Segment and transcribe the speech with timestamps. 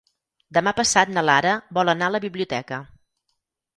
[0.57, 2.81] Demà passat na Lara vol anar a la biblioteca.